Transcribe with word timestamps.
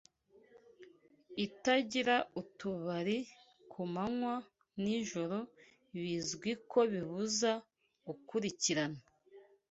itagira 1.45 2.15
utubari 2.41 3.17
Ku 3.71 3.81
manywa-nijoro 3.93 5.37
bizwi 6.01 6.49
ko 6.71 6.79
bibuza 6.91 7.51
gukurikirana 8.05 8.99